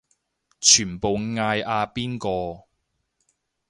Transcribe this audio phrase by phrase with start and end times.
[0.03, 0.05] 全部
[1.19, 2.65] 嗌阿邊個